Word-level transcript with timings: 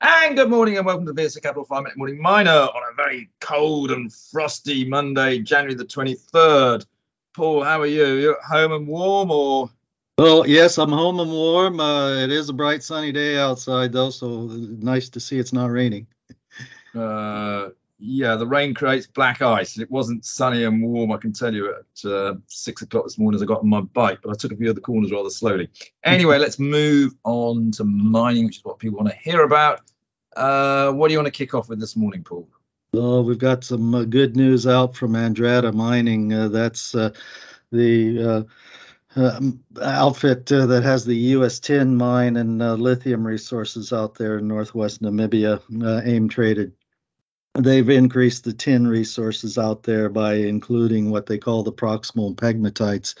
And 0.00 0.36
good 0.36 0.48
morning 0.48 0.76
and 0.76 0.86
welcome 0.86 1.04
to 1.06 1.12
the 1.12 1.20
VSA 1.20 1.42
Capital 1.42 1.64
5 1.64 1.82
Minute 1.82 1.98
Morning 1.98 2.22
Miner 2.22 2.50
on 2.50 2.82
a 2.92 2.94
very 2.94 3.28
cold 3.40 3.90
and 3.90 4.12
frosty 4.12 4.84
Monday, 4.88 5.40
January 5.40 5.74
the 5.74 5.84
23rd. 5.84 6.86
Paul, 7.34 7.64
how 7.64 7.80
are 7.80 7.86
you? 7.86 8.06
You 8.14 8.32
at 8.36 8.44
home 8.44 8.70
and 8.70 8.86
warm 8.86 9.32
or? 9.32 9.70
Well, 10.16 10.46
yes, 10.46 10.78
I'm 10.78 10.92
home 10.92 11.18
and 11.18 11.32
warm. 11.32 11.80
Uh, 11.80 12.14
it 12.14 12.30
is 12.30 12.48
a 12.48 12.52
bright 12.52 12.84
sunny 12.84 13.10
day 13.10 13.38
outside 13.38 13.92
though, 13.92 14.10
so 14.10 14.46
nice 14.46 15.08
to 15.08 15.20
see 15.20 15.36
it's 15.36 15.52
not 15.52 15.72
raining. 15.72 16.06
Uh, 16.94 17.70
yeah, 17.98 18.36
the 18.36 18.46
rain 18.46 18.74
creates 18.74 19.08
black 19.08 19.42
ice. 19.42 19.78
It 19.78 19.90
wasn't 19.90 20.24
sunny 20.24 20.62
and 20.62 20.80
warm, 20.80 21.10
I 21.10 21.16
can 21.16 21.32
tell 21.32 21.52
you, 21.52 21.74
at 21.74 22.08
uh, 22.08 22.34
six 22.46 22.82
o'clock 22.82 23.04
this 23.04 23.18
morning 23.18 23.36
as 23.36 23.42
I 23.42 23.46
got 23.46 23.60
on 23.60 23.68
my 23.68 23.80
bike, 23.80 24.20
but 24.22 24.30
I 24.30 24.34
took 24.34 24.52
a 24.52 24.56
few 24.56 24.68
of 24.68 24.76
the 24.76 24.80
corners 24.80 25.10
rather 25.10 25.30
slowly. 25.30 25.68
Anyway, 26.04 26.38
let's 26.38 26.60
move 26.60 27.14
on 27.24 27.72
to 27.72 27.84
mining, 27.84 28.46
which 28.46 28.58
is 28.58 28.64
what 28.64 28.78
people 28.78 28.98
want 28.98 29.10
to 29.10 29.16
hear 29.16 29.42
about. 29.42 29.80
Uh, 30.38 30.92
what 30.92 31.08
do 31.08 31.12
you 31.12 31.18
want 31.18 31.26
to 31.26 31.36
kick 31.36 31.54
off 31.54 31.68
with 31.68 31.80
this 31.80 31.96
morning, 31.96 32.22
Paul? 32.22 32.48
Well, 32.92 33.24
we've 33.24 33.38
got 33.38 33.64
some 33.64 33.94
uh, 33.94 34.04
good 34.04 34.36
news 34.36 34.66
out 34.66 34.96
from 34.96 35.12
Andrada 35.12 35.74
Mining. 35.74 36.32
Uh, 36.32 36.48
that's 36.48 36.94
uh, 36.94 37.10
the 37.70 38.46
uh, 39.16 39.20
um, 39.20 39.62
outfit 39.82 40.46
that 40.46 40.82
has 40.84 41.04
the 41.04 41.32
Uis 41.34 41.60
tin 41.60 41.96
mine 41.96 42.36
and 42.36 42.58
lithium 42.80 43.26
resources 43.26 43.92
out 43.92 44.14
there 44.14 44.38
in 44.38 44.48
northwest 44.48 45.02
Namibia, 45.02 45.60
AIM 46.06 46.28
traded 46.28 46.72
they've 47.58 47.88
increased 47.88 48.44
the 48.44 48.52
tin 48.52 48.86
resources 48.86 49.58
out 49.58 49.82
there 49.82 50.08
by 50.08 50.34
including 50.34 51.10
what 51.10 51.26
they 51.26 51.38
call 51.38 51.62
the 51.62 51.72
proximal 51.72 52.34
pegmatites, 52.34 53.14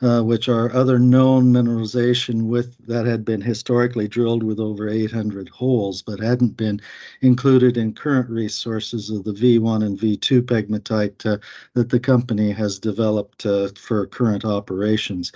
uh, 0.00 0.22
which 0.22 0.48
are 0.48 0.72
other 0.72 0.98
known 0.98 1.52
mineralization 1.52 2.42
with 2.42 2.76
that 2.86 3.06
had 3.06 3.24
been 3.24 3.40
historically 3.40 4.06
drilled 4.06 4.42
with 4.42 4.60
over 4.60 4.88
800 4.88 5.48
holes, 5.48 6.02
but 6.02 6.20
hadn't 6.20 6.56
been 6.56 6.80
included 7.20 7.76
in 7.76 7.92
current 7.92 8.30
resources 8.30 9.10
of 9.10 9.24
the 9.24 9.32
V1 9.32 9.84
and 9.84 9.98
V2 9.98 10.42
pegmatite 10.42 11.26
uh, 11.26 11.38
that 11.74 11.90
the 11.90 12.00
company 12.00 12.52
has 12.52 12.78
developed 12.78 13.44
uh, 13.44 13.68
for 13.76 14.06
current 14.06 14.44
operations. 14.44 15.32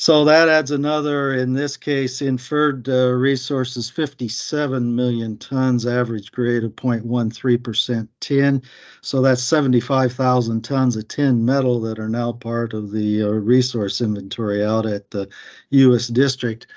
So 0.00 0.26
that 0.26 0.48
adds 0.48 0.70
another, 0.70 1.34
in 1.34 1.54
this 1.54 1.76
case, 1.76 2.22
inferred 2.22 2.88
uh, 2.88 3.08
resources 3.08 3.90
57 3.90 4.94
million 4.94 5.36
tons, 5.38 5.88
average 5.88 6.30
grade 6.30 6.62
of 6.62 6.76
0.13% 6.76 8.06
tin. 8.20 8.62
So 9.00 9.20
that's 9.22 9.42
75,000 9.42 10.62
tons 10.62 10.94
of 10.94 11.08
tin 11.08 11.44
metal 11.44 11.80
that 11.80 11.98
are 11.98 12.08
now 12.08 12.30
part 12.30 12.74
of 12.74 12.92
the 12.92 13.24
uh, 13.24 13.26
resource 13.26 14.00
inventory 14.00 14.64
out 14.64 14.86
at 14.86 15.10
the 15.10 15.28
Uis 15.72 16.12
District. 16.12 16.68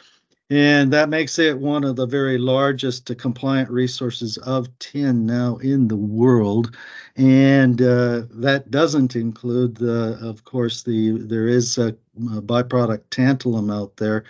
And 0.52 0.92
that 0.92 1.08
makes 1.08 1.40
it 1.40 1.58
one 1.58 1.86
of 1.86 1.96
the 1.96 2.06
very 2.06 2.38
largest 2.38 3.18
compliant 3.18 3.70
resources 3.70 4.38
of 4.38 4.68
tin 4.80 5.26
now 5.26 5.56
in 5.56 5.88
the 5.88 5.96
world. 5.96 6.76
And 7.16 7.82
uh, 7.82 8.24
that 8.32 8.70
doesn't 8.70 9.16
include 9.16 9.76
the, 9.76 10.20
of 10.22 10.44
course, 10.44 10.84
the 10.84 11.12
there 11.20 11.48
is 11.48 11.78
a, 11.78 11.88
a, 11.88 12.42
byproduct 12.42 13.04
tantalum 13.12 13.74
out 13.74 13.96
there 13.96 14.26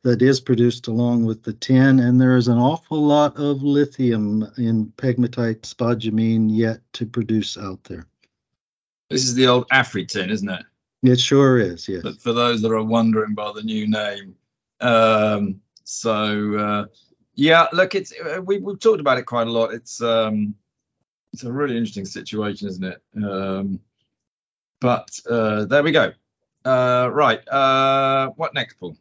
that 0.00 0.22
is 0.22 0.40
produced 0.40 0.86
along 0.86 1.26
with 1.26 1.42
the 1.42 1.52
tin, 1.52 2.00
and 2.00 2.18
there 2.18 2.38
is 2.38 2.48
an 2.48 2.56
awful 2.56 3.02
lot 3.02 3.36
of 3.36 3.62
lithium 3.62 4.50
in 4.56 4.90
pegmatite 4.96 5.60
spodumene 5.60 6.48
yet 6.50 6.80
to 6.94 7.04
produce 7.04 7.58
out 7.58 7.84
there. 7.84 8.06
This 9.10 9.24
is 9.24 9.34
the 9.34 9.46
old 9.46 9.68
AfriTin, 9.68 10.30
isn't 10.30 10.48
it? 10.48 10.64
It 11.02 11.20
sure 11.20 11.58
is, 11.58 11.86
yes. 11.86 12.02
But 12.02 12.22
for 12.22 12.32
those 12.32 12.62
that 12.62 12.72
are 12.72 12.82
wondering 12.82 13.34
by 13.34 13.52
the 13.52 13.62
new 13.62 13.86
name, 13.86 14.36
um, 14.80 15.60
so 15.86 16.56
uh, 16.58 16.84
yeah, 17.36 17.68
look, 17.72 17.94
it's 17.94 18.12
uh, 18.12 18.42
we, 18.42 18.58
we've 18.58 18.80
talked 18.80 19.00
about 19.00 19.18
it 19.18 19.22
quite 19.22 19.46
a 19.46 19.50
lot. 19.50 19.72
It's 19.72 20.02
um, 20.02 20.56
it's 21.32 21.44
a 21.44 21.52
really 21.52 21.76
interesting 21.76 22.04
situation, 22.04 22.66
isn't 22.68 22.84
it? 22.84 23.02
Um, 23.22 23.78
but 24.80 25.08
uh, 25.30 25.64
there 25.66 25.84
we 25.84 25.92
go. 25.92 26.12
Uh, 26.64 27.08
right, 27.12 27.46
uh, 27.48 28.30
what 28.30 28.52
next, 28.52 28.80
Paul? 28.80 28.96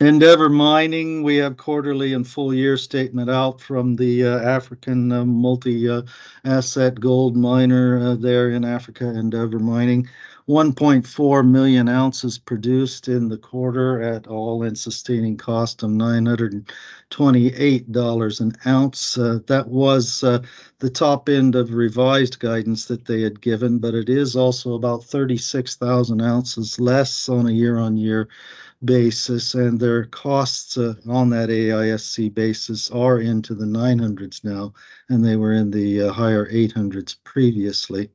Endeavour 0.00 0.48
Mining, 0.48 1.24
we 1.24 1.38
have 1.38 1.56
quarterly 1.56 2.12
and 2.12 2.24
full 2.24 2.54
year 2.54 2.76
statement 2.76 3.28
out 3.28 3.60
from 3.60 3.96
the 3.96 4.26
uh, 4.26 4.38
African 4.38 5.10
uh, 5.10 5.24
multi 5.24 5.88
uh, 5.88 6.02
asset 6.44 7.00
gold 7.00 7.36
miner 7.36 8.14
there 8.14 8.50
in 8.50 8.64
Africa, 8.64 9.08
Endeavour 9.08 9.58
Mining. 9.58 10.08
1.4 10.48 11.46
million 11.46 11.88
ounces 11.88 12.38
produced 12.38 13.08
in 13.08 13.28
the 13.28 13.36
quarter 13.36 14.00
at 14.00 14.28
all-in 14.28 14.76
sustaining 14.76 15.36
cost 15.36 15.82
of 15.82 15.90
$928 15.90 18.40
an 18.40 18.52
ounce. 18.66 19.18
Uh, 19.18 19.40
that 19.46 19.68
was 19.68 20.24
uh, 20.24 20.38
the 20.78 20.88
top 20.88 21.28
end 21.28 21.54
of 21.56 21.74
revised 21.74 22.38
guidance 22.38 22.86
that 22.86 23.04
they 23.04 23.20
had 23.20 23.38
given, 23.40 23.78
but 23.78 23.94
it 23.94 24.08
is 24.08 24.36
also 24.36 24.74
about 24.74 25.04
36,000 25.04 26.22
ounces 26.22 26.80
less 26.80 27.28
on 27.28 27.46
a 27.46 27.52
year-on-year 27.52 28.26
basis, 28.84 29.54
and 29.54 29.80
their 29.80 30.04
costs 30.04 30.78
uh, 30.78 30.94
on 31.08 31.30
that 31.30 31.48
AISC 31.48 32.32
basis 32.34 32.90
are 32.90 33.20
into 33.20 33.54
the 33.54 33.66
900s 33.66 34.44
now, 34.44 34.72
and 35.08 35.24
they 35.24 35.36
were 35.36 35.52
in 35.52 35.70
the 35.70 36.02
uh, 36.02 36.12
higher 36.12 36.46
800s 36.46 37.16
previously. 37.24 38.10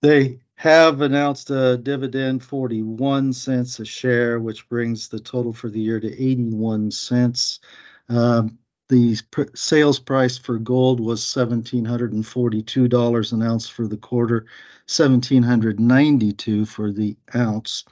They 0.00 0.40
have 0.56 1.00
announced 1.00 1.50
a 1.50 1.76
dividend 1.76 2.44
41 2.44 3.32
cents 3.32 3.80
a 3.80 3.84
share, 3.84 4.38
which 4.38 4.68
brings 4.68 5.08
the 5.08 5.18
total 5.18 5.52
for 5.52 5.68
the 5.68 5.80
year 5.80 5.98
to 6.00 6.08
81 6.08 6.90
cents. 6.90 7.60
Um, 8.08 8.58
the 8.88 9.16
pr- 9.30 9.44
sales 9.54 9.98
price 9.98 10.38
for 10.38 10.58
gold 10.58 11.00
was 11.00 11.20
$1,742 11.22 13.32
an 13.32 13.42
ounce 13.42 13.68
for 13.68 13.88
the 13.88 13.96
quarter, 13.96 14.46
1,792 14.86 16.66
for 16.66 16.92
the 16.92 17.16
ounce. 17.34 17.84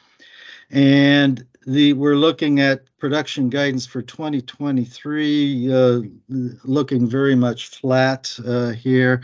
And 0.73 1.47
the 1.67 1.93
we're 1.93 2.17
looking 2.17 2.61
at 2.61 2.85
production 2.99 3.51
guidance 3.51 3.87
for 3.87 4.01
2023, 4.01 5.73
uh, 5.73 6.01
looking 6.65 7.07
very 7.07 7.35
much 7.35 7.69
flat 7.69 8.35
uh, 8.45 8.71
here 8.71 9.23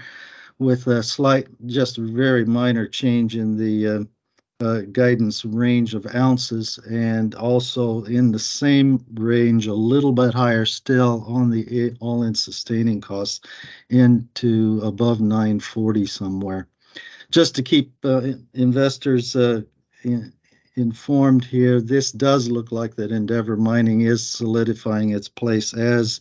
with 0.59 0.87
a 0.89 1.03
slight, 1.03 1.49
just 1.67 1.97
very 1.97 2.45
minor 2.45 2.87
change 2.87 3.35
in 3.35 3.57
the 3.57 3.89
uh, 3.89 4.05
uh, 4.61 4.81
guidance 4.93 5.45
range 5.45 5.95
of 5.95 6.07
ounces, 6.15 6.79
and 6.91 7.35
also 7.35 8.05
in 8.05 8.33
the 8.33 8.39
same 8.39 9.05
range, 9.15 9.69
a 9.69 9.75
little 9.75 10.13
bit 10.13 10.35
higher 10.35 10.67
still 10.67 11.25
on 11.29 11.51
the 11.51 11.97
all-in 12.01 12.35
sustaining 12.35 13.01
costs, 13.01 13.41
into 13.89 14.81
above 14.83 15.21
940 15.21 16.07
somewhere. 16.07 16.69
Just 17.31 17.55
to 17.55 17.63
keep 17.63 17.95
uh, 18.05 18.33
investors 18.53 19.37
uh, 19.37 19.63
in, 20.03 20.33
informed 20.79 21.45
here, 21.45 21.81
this 21.81 22.13
does 22.13 22.49
look 22.49 22.73
like 22.73 22.95
that 22.97 23.13
Endeavour 23.13 23.57
Mining 23.57 24.03
is 24.03 24.27
solidifying 24.27 25.11
its 25.11 25.29
place 25.29 25.75
as 25.75 26.21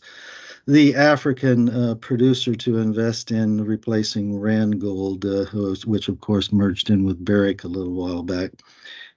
the 0.67 0.95
African 0.95 1.69
uh, 1.69 1.95
producer 1.95 2.53
to 2.53 2.77
invest 2.77 3.31
in 3.31 3.63
replacing 3.63 4.33
Randgold, 4.33 5.23
uh, 5.23 5.87
which 5.89 6.09
of 6.09 6.19
course 6.19 6.51
merged 6.51 6.89
in 6.89 7.05
with 7.05 7.23
Barrick 7.23 7.63
a 7.63 7.69
little 7.69 7.93
while 7.93 8.23
back. 8.23 8.51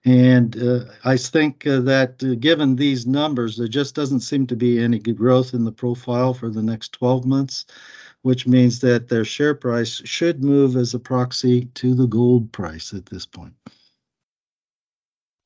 And 0.04 0.56
uh, 0.62 0.84
I 1.04 1.16
think 1.16 1.66
uh, 1.66 1.80
that 1.80 2.22
uh, 2.22 2.34
given 2.36 2.76
these 2.76 3.06
numbers, 3.06 3.56
there 3.56 3.68
just 3.68 3.94
doesn't 3.94 4.20
seem 4.20 4.46
to 4.46 4.56
be 4.56 4.78
any 4.78 4.98
good 4.98 5.18
growth 5.18 5.52
in 5.52 5.64
the 5.64 5.72
profile 5.72 6.32
for 6.32 6.48
the 6.48 6.62
next 6.62 6.92
12 6.92 7.26
months, 7.26 7.66
which 8.22 8.46
means 8.46 8.80
that 8.80 9.08
their 9.08 9.24
share 9.24 9.54
price 9.54 10.00
should 10.04 10.42
move 10.42 10.76
as 10.76 10.94
a 10.94 10.98
proxy 11.00 11.66
to 11.74 11.94
the 11.94 12.06
gold 12.06 12.52
price 12.52 12.94
at 12.94 13.06
this 13.06 13.26
point. 13.26 13.54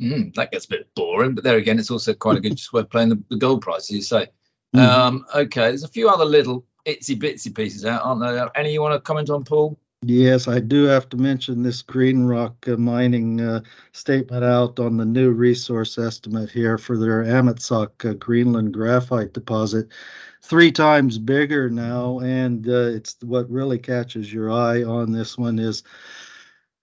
Mm, 0.05 0.35
that 0.35 0.53
gets 0.53 0.67
a 0.67 0.69
bit 0.69 0.95
boring, 0.95 1.35
but 1.35 1.45
there 1.45 1.57
again, 1.57 1.79
it's 1.79 1.91
also 1.91 2.13
quite 2.13 2.37
a 2.37 2.41
good 2.41 2.61
way 2.73 2.81
of 2.81 2.91
playing 2.91 3.09
the, 3.09 3.23
the 3.31 3.37
gold 3.37 3.63
price, 3.63 3.91
as 3.91 3.91
you 3.91 4.03
say. 4.03 4.29
Mm. 4.77 4.81
Um, 4.81 5.27
okay, 5.35 5.69
there's 5.69 5.85
a 5.85 5.89
few 5.89 6.09
other 6.09 6.25
little 6.25 6.65
itsy 6.87 7.19
bitsy 7.19 7.55
pieces 7.55 7.85
out, 7.85 8.03
aren't 8.05 8.21
there? 8.21 8.51
Any 8.57 8.73
you 8.73 8.83
want 8.83 8.95
to 8.95 9.01
comment 9.01 9.31
on, 9.31 9.45
Paul? 9.45 9.79
Yes, 10.07 10.49
I 10.49 10.61
do 10.61 10.85
have 10.85 11.09
to 11.11 11.17
mention 11.17 11.63
this 11.63 11.83
GreenRoc 11.83 12.71
uh, 12.71 12.77
mining 12.77 13.41
uh, 13.41 13.63
statement 13.93 14.45
out 14.45 14.79
on 14.79 14.99
the 14.99 15.07
new 15.07 15.31
resource 15.31 15.97
estimate 15.97 16.51
here 16.51 16.77
for 16.77 16.99
their 16.99 17.25
Amitsoq 17.25 18.11
uh, 18.11 18.13
Greenland 18.15 18.75
graphite 18.75 19.33
deposit. 19.33 19.89
Three 20.43 20.73
times 20.73 21.17
bigger 21.17 21.71
now, 21.71 22.19
and 22.19 22.69
uh, 22.69 22.91
it's 22.93 23.17
what 23.23 23.51
really 23.51 23.79
catches 23.79 24.31
your 24.31 24.53
eye 24.53 24.83
on 24.83 25.11
this 25.11 25.39
one 25.39 25.59
is 25.59 25.83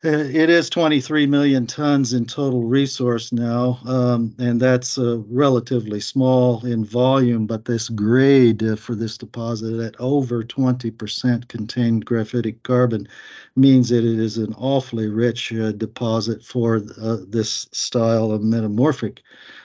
it 0.03 0.49
is 0.49 0.69
23 0.71 1.27
million 1.27 1.67
tons 1.67 2.13
in 2.13 2.25
total 2.25 2.63
resource 2.63 3.31
now, 3.31 3.79
um, 3.85 4.33
and 4.39 4.59
that's 4.59 4.97
uh, 4.97 5.19
relatively 5.29 5.99
small 5.99 6.65
in 6.65 6.83
volume. 6.83 7.45
But 7.45 7.65
this 7.65 7.87
grade 7.87 8.63
uh, 8.63 8.75
for 8.77 8.95
this 8.95 9.17
deposit 9.17 9.79
at 9.79 9.95
over 9.99 10.43
20% 10.43 11.47
contained 11.47 12.05
graphitic 12.05 12.63
carbon 12.63 13.07
means 13.55 13.89
that 13.89 14.05
it 14.05 14.19
is 14.19 14.37
an 14.37 14.53
awfully 14.57 15.07
rich 15.07 15.51
uh, 15.53 15.71
deposit 15.71 16.43
for 16.43 16.81
uh, 17.01 17.17
this 17.27 17.67
style 17.71 18.31
of 18.31 18.41
metamorphic 18.41 19.21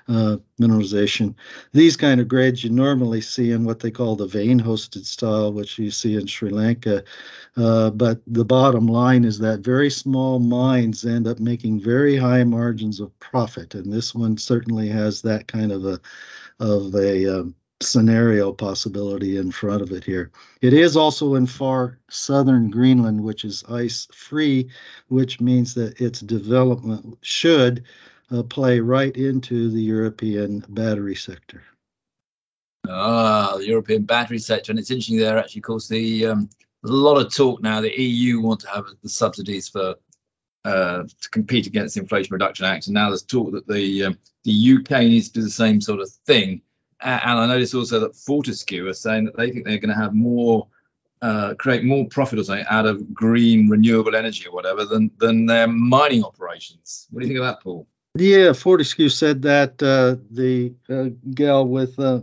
uh, 0.08 0.36
mineralization. 0.60 1.34
These 1.72 1.96
kind 1.96 2.20
of 2.20 2.28
grades 2.28 2.62
you 2.62 2.70
normally 2.70 3.20
see 3.20 3.52
in 3.52 3.64
what 3.64 3.80
they 3.80 3.90
call 3.90 4.16
the 4.16 4.26
vein 4.26 4.60
hosted 4.60 5.04
style, 5.04 5.52
which 5.52 5.78
you 5.78 5.90
see 5.90 6.14
in 6.14 6.26
Sri 6.26 6.50
Lanka. 6.50 7.04
Uh, 7.56 7.90
but 7.90 8.20
the 8.26 8.44
bottom 8.44 8.86
line 8.86 9.24
is 9.24 9.38
that 9.38 9.60
very 9.60 9.90
small 9.90 10.38
mines 10.38 11.04
end 11.04 11.26
up 11.26 11.38
making 11.40 11.80
very 11.80 12.16
high 12.16 12.44
margins 12.44 13.00
of 13.00 13.18
profit. 13.18 13.74
And 13.74 13.92
this 13.92 14.14
one 14.14 14.36
certainly 14.36 14.88
has 14.88 15.22
that 15.22 15.48
kind 15.48 15.72
of 15.72 15.84
a, 15.84 16.00
of 16.60 16.94
a, 16.94 17.40
um, 17.40 17.54
scenario 17.82 18.52
possibility 18.52 19.36
in 19.36 19.50
front 19.50 19.82
of 19.82 19.92
it 19.92 20.04
here. 20.04 20.30
It 20.62 20.72
is 20.72 20.96
also 20.96 21.34
in 21.34 21.46
far 21.46 21.98
southern 22.08 22.70
Greenland, 22.70 23.22
which 23.22 23.44
is 23.44 23.64
ice 23.68 24.08
free, 24.12 24.70
which 25.08 25.40
means 25.40 25.74
that 25.74 26.00
its 26.00 26.20
development 26.20 27.18
should 27.20 27.84
uh, 28.30 28.42
play 28.42 28.80
right 28.80 29.14
into 29.14 29.70
the 29.70 29.82
European 29.82 30.64
battery 30.68 31.14
sector. 31.14 31.62
Ah, 32.88 33.56
the 33.58 33.66
European 33.66 34.04
battery 34.04 34.38
sector, 34.38 34.72
and 34.72 34.78
it's 34.78 34.90
interesting 34.90 35.18
there. 35.18 35.38
Actually, 35.38 35.60
of 35.60 35.64
course, 35.64 35.88
the 35.88 36.26
um, 36.26 36.48
there's 36.82 36.94
a 36.94 36.96
lot 36.96 37.20
of 37.20 37.34
talk 37.34 37.60
now. 37.62 37.80
The 37.80 38.00
EU 38.00 38.40
want 38.40 38.60
to 38.60 38.68
have 38.68 38.86
the 39.02 39.08
subsidies 39.08 39.68
for 39.68 39.96
uh, 40.64 41.02
to 41.02 41.30
compete 41.30 41.66
against 41.66 41.94
the 41.94 42.00
Inflation 42.00 42.32
Reduction 42.32 42.64
Act, 42.64 42.86
and 42.86 42.94
now 42.94 43.08
there's 43.08 43.22
talk 43.22 43.52
that 43.52 43.66
the 43.66 44.04
um, 44.04 44.18
the 44.44 44.76
UK 44.78 45.00
needs 45.02 45.28
to 45.28 45.34
do 45.34 45.42
the 45.42 45.50
same 45.50 45.80
sort 45.80 46.00
of 46.00 46.08
thing. 46.26 46.62
And 47.00 47.38
I 47.38 47.46
noticed 47.46 47.74
also 47.74 48.00
that 48.00 48.16
Fortescue 48.16 48.88
are 48.88 48.94
saying 48.94 49.26
that 49.26 49.36
they 49.36 49.50
think 49.50 49.66
they're 49.66 49.78
going 49.78 49.94
to 49.94 50.00
have 50.00 50.14
more 50.14 50.66
uh, 51.22 51.54
create 51.54 51.84
more 51.84 52.06
profit 52.06 52.38
or 52.38 52.44
something 52.44 52.66
out 52.68 52.86
of 52.86 53.12
green 53.14 53.68
renewable 53.68 54.14
energy 54.14 54.46
or 54.46 54.52
whatever 54.52 54.84
than 54.84 55.10
than 55.18 55.46
their 55.46 55.66
mining 55.66 56.24
operations. 56.24 57.08
What 57.10 57.20
do 57.20 57.26
you 57.26 57.32
think 57.32 57.40
of 57.40 57.46
that, 57.46 57.62
Paul? 57.62 57.86
Yeah, 58.14 58.52
Fortescue 58.52 59.08
said 59.08 59.42
that. 59.42 59.82
Uh, 59.82 60.16
the 60.30 60.74
uh, 60.88 61.10
gal 61.34 61.66
with 61.66 61.98
uh, 61.98 62.20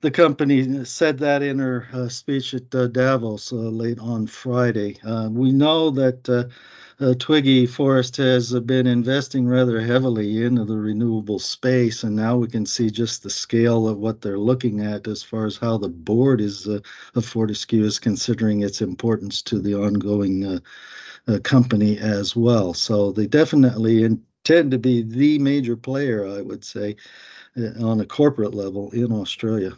the 0.00 0.10
company 0.10 0.84
said 0.84 1.18
that 1.18 1.42
in 1.42 1.58
her 1.58 1.88
uh, 1.92 2.08
speech 2.08 2.54
at 2.54 2.72
uh, 2.74 2.86
Davos 2.86 3.50
late 3.52 3.98
on 3.98 4.26
Friday. 4.26 4.98
we 5.30 5.52
know 5.52 5.90
that 5.90 6.50
Uh, 7.00 7.14
Twiggy 7.14 7.64
Forrest 7.64 8.16
has 8.16 8.52
uh, 8.52 8.58
been 8.58 8.88
investing 8.88 9.46
rather 9.46 9.80
heavily 9.80 10.44
into 10.44 10.64
the 10.64 10.76
renewable 10.76 11.38
space, 11.38 12.02
and 12.02 12.16
now 12.16 12.36
we 12.36 12.48
can 12.48 12.66
see 12.66 12.90
just 12.90 13.22
the 13.22 13.30
scale 13.30 13.86
of 13.86 13.98
what 13.98 14.20
they're 14.20 14.38
looking 14.38 14.80
at 14.80 15.06
as 15.06 15.22
far 15.22 15.46
as 15.46 15.56
how 15.56 15.78
the 15.78 15.88
board 15.88 16.40
is 16.40 16.66
uh, 16.66 16.80
of 17.14 17.24
Fortescue 17.24 17.84
is 17.84 18.00
considering 18.00 18.62
its 18.62 18.82
importance 18.82 19.42
to 19.42 19.60
the 19.60 19.74
ongoing 19.74 20.60
company 21.42 21.98
as 21.98 22.34
well. 22.34 22.74
So 22.74 23.12
they 23.12 23.26
definitely 23.26 24.02
intend 24.02 24.70
to 24.70 24.78
be 24.78 25.02
the 25.02 25.38
major 25.38 25.76
player, 25.76 26.26
I 26.26 26.40
would 26.40 26.64
say, 26.64 26.96
uh, 27.56 27.84
on 27.84 28.00
a 28.00 28.06
corporate 28.06 28.54
level 28.54 28.90
in 28.90 29.12
Australia. 29.12 29.72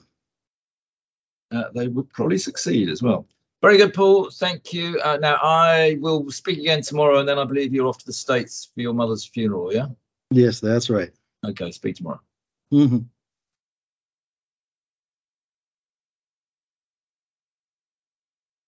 Uh, 1.51 1.65
they 1.75 1.89
would 1.89 2.09
probably 2.11 2.39
succeed 2.39 2.89
as 2.89 3.03
well. 3.03 3.27
Very 3.63 3.77
good, 3.77 3.93
Paul. 3.93 4.31
Thank 4.31 4.73
you. 4.73 4.99
Uh, 5.01 5.19
now, 5.21 5.39
I 5.43 5.99
will 6.01 6.31
speak 6.31 6.59
again 6.59 6.81
tomorrow, 6.81 7.19
and 7.19 7.29
then 7.29 7.39
I 7.39 7.45
believe 7.45 7.75
you're 7.75 7.87
off 7.87 7.99
to 7.99 8.07
the 8.07 8.13
States 8.13 8.71
for 8.75 8.81
your 8.81 8.95
mother's 8.95 9.25
funeral, 9.25 9.73
yeah? 9.73 9.89
Yes, 10.31 10.61
that's 10.61 10.89
right. 10.89 11.11
Okay, 11.45 11.71
speak 11.71 11.97
tomorrow. 11.97 12.21
Mm-hmm. 12.73 12.99